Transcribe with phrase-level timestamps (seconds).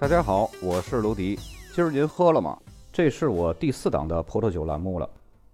[0.00, 1.38] 大家好，我是卢迪。
[1.74, 2.56] 今儿您喝了吗？
[2.90, 5.06] 这是我第四档的葡萄酒栏目了。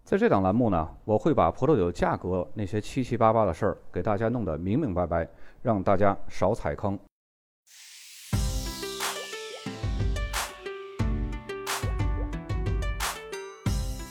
[0.05, 5.29] 在这档栏目呢，我会把葡萄酒价格那些七七八八的事儿给大家弄得明明白白，
[5.63, 6.97] 让大家少踩坑。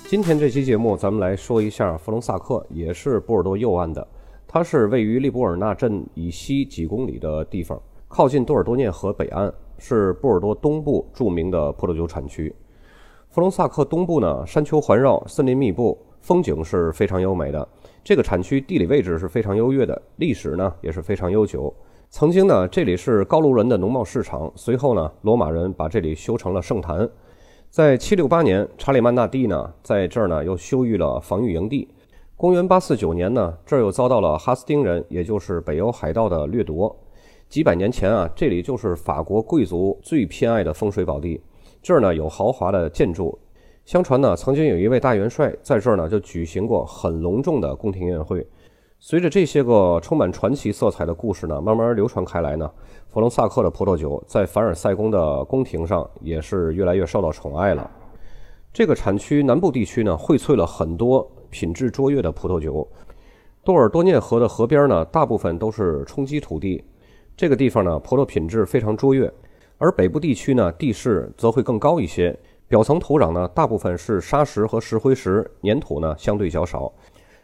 [0.09, 4.05] 今天这期节目，咱们来说一下弗隆萨克，也是波尔多右岸的。
[4.45, 9.49] 它是位于利波尔纳镇以西几公里的地方，靠近多尔多涅河北岸。
[9.77, 12.53] 是波尔多东部著名的葡萄酒产区。
[13.29, 17.67] 弗隆萨克东部呢，山丘环绕，森林密布，风景是非常优美的。
[18.03, 21.73] 这个产区地理位置是非常优越的，历史呢也是非常悠久。
[22.09, 27.09] 曾经呢，这里是高卢人的农贸市场，随后呢，罗马人把这里修成了圣坛。
[27.69, 31.89] 在768年，查理曼大帝呢，在这儿呢又修育了防御营地。
[32.37, 36.95] 公元849年呢，这儿又遭到了哈斯丁人，也就是北欧海盗的掠夺。
[37.47, 41.39] 几百年前啊，这里就是法国贵族最偏爱的风水宝地。
[41.81, 43.37] 这儿呢有豪华的建筑，
[43.85, 48.45] 相传呢曾经有一位大元帅在这儿呢就举行过很隆重的宫廷宴会。
[48.97, 52.69] 随着这些个充满传奇色彩的故事呢慢慢流传开来呢，
[53.07, 57.89] 弗隆萨克的葡萄酒在凡尔赛宫的宫廷上也是越来越受到宠爱了。
[58.73, 62.85] 这个产区南部地区呢荟萃了很多品质卓越的葡萄酒。
[63.63, 66.83] 多尔多涅河的河边呢大部分都是冲积土地。
[67.37, 69.29] 这个地方呢，葡萄品质非常卓越，
[69.77, 76.89] 而北部地区呢，地势则会更高一些，表层土壤呢，大部分是沙石和石灰石，粘土呢相对较少，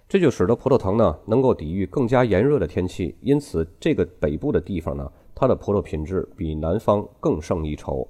[0.08, 8.08] 这就使得葡萄藤呢能够抵御更加炎热的天气，因此这个北部的地方呢，它的葡萄品质比南方更胜一筹。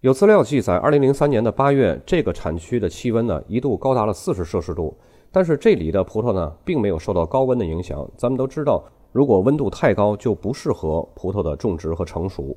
[0.00, 4.96] 有资料记载，二零零三年的八月，这个产区的气温呢一度高达了四十摄氏度，
[5.30, 8.10] 但是这里的葡萄呢并没有受到高温的影响。
[8.16, 8.82] 咱们都知道。
[9.12, 12.56] 如果温度太高，就不适合葡萄的种植和成熟。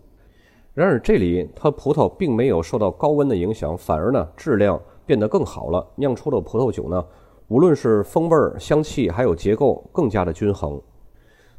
[0.73, 5.85] 然而，这里它葡萄并没有受到高温的影响，反而呢质量变得更好了。
[5.95, 7.05] 酿出的葡萄酒呢，
[7.49, 10.81] 无论是风味、香气，还有结构，更加的均衡。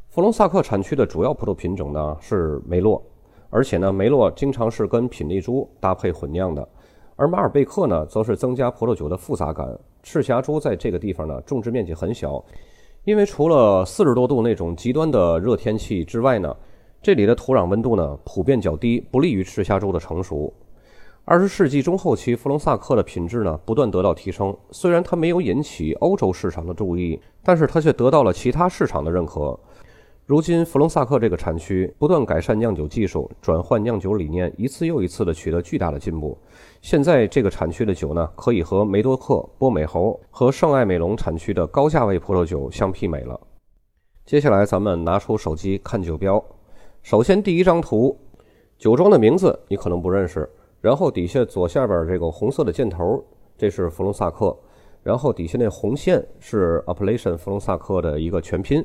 [0.08, 3.02] 弗隆萨克产区的主要葡萄品种呢是梅洛，
[3.50, 6.66] 而且呢梅洛经常是跟品丽珠搭配混酿的。
[7.16, 9.78] 而马尔贝克呢，则是增加葡萄酒的复杂感。
[10.02, 12.42] 赤霞珠在这个地方呢种植面积很小。
[13.06, 16.52] 因为除了四十多度那种极端的热天气之外呢，
[17.00, 20.52] 这里的土壤温度呢普遍较低，不利于赤霞珠的成熟。
[21.24, 24.56] 二十世纪中后期，弗隆萨克的品质呢不断得到提升。
[24.72, 29.56] 虽然它没有引起欧洲市场的注意，但是它却得到了其他市场的认可。
[30.26, 36.36] 如今，弗隆萨克这个产区不断改善酿酒技术，转换酿酒理念，一次又一次地取得巨大的进步。
[36.82, 43.40] 现在，这个产区的酒呢，可以和梅多克、波美侯和圣艾美隆产区的高价位葡萄酒相媲美了。
[44.24, 46.44] 接下来，咱们拿出手机看酒标。
[47.04, 48.18] 首先，第一张图，
[48.76, 50.50] 酒庄的名字你可能不认识。
[50.80, 53.24] 然后底下左下边这个红色的箭头，
[53.56, 54.58] 这是弗隆萨克。
[55.04, 58.84] 然后底下那红线是 Appellation 弗隆萨克的一个全拼。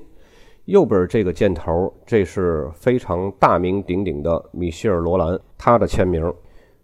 [0.66, 6.33] 右边这个箭头，这是非常大名鼎鼎的米歇尔·罗兰，他的签名。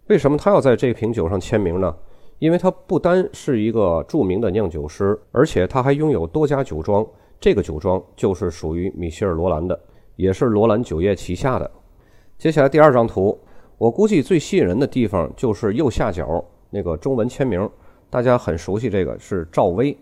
[0.08, 1.94] 为什么他要在这瓶酒上签名呢？
[2.38, 7.06] 因为他不单是一个著名的酿酒师，而且他还拥有多家酒庄。
[7.40, 9.78] 这个酒庄就是属于米歇尔·罗兰的，
[10.16, 11.70] 也是罗兰酒业旗下的。
[12.36, 13.38] 接下来第二张图，
[13.76, 17.68] 我估计最吸引人的地方就是右下角那个中文签名，
[18.10, 19.96] 大家很熟悉，这个是赵薇，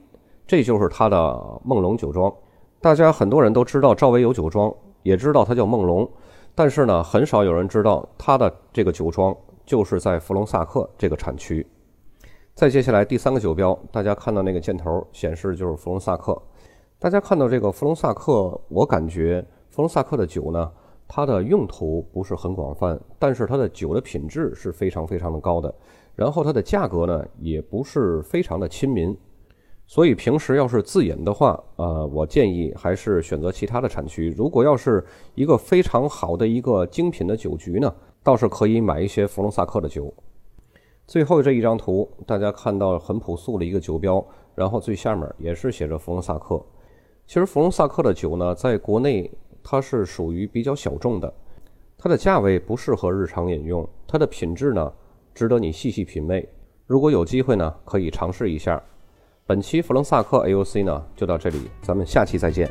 [0.46, 2.32] 这就是他的梦龙酒庄。
[2.80, 4.72] 大家很多人都知道赵薇有酒庄，
[5.02, 6.08] 也知道她叫梦龙，
[6.54, 11.66] 但是呢，很少有人知道她的这个酒庄就是在弗隆萨克这个产区。
[12.54, 16.40] 再接下来第三个酒标，大家看到那个箭头显示就是弗隆萨克。
[16.98, 20.70] 大家看到这个弗隆萨克，我感觉弗隆萨克的酒呢，
[21.08, 25.74] 它的用途不是很广泛，但是它的酒的品质是非常非常的高的，
[26.14, 29.16] 然后它的价格呢也不是非常的亲民。
[29.88, 34.34] 所以平时要是自饮的话，呃，我建议还是选择其他的产区。
[34.36, 35.04] 如果要是
[35.36, 40.12] 一个非常好的一个精品的酒局呢，倒是可以买一些弗隆萨克的酒。
[41.06, 46.60] 最后这一张图，大家看到很朴素的一个酒标，然后最下面也是写着弗隆萨克。
[47.24, 49.30] 其实弗隆萨克的酒呢，在国内
[49.62, 51.32] 它是属于比较小众的，
[51.96, 54.92] 它的价位不适合日常饮用，它的品质呢，
[55.32, 56.48] 值得你细细品味。
[56.86, 58.82] 如果有机会呢，可以尝试一下。
[59.48, 62.68] 本期弗隆萨克 AOC 呢就到这里，咱们下期再见。